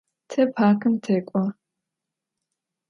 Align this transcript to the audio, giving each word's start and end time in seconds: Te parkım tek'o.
Te 0.29 0.41
parkım 0.55 0.95
tek'o. 1.05 1.43